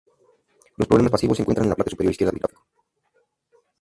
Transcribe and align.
Los 0.77 0.87
problemas 0.87 1.11
pasivos 1.11 1.37
se 1.37 1.43
encuentran 1.43 1.65
en 1.65 1.69
la 1.69 1.75
parte 1.75 1.91
superior 1.91 2.09
izquierda 2.09 2.31
del 2.31 2.39
gráfico. 2.39 2.63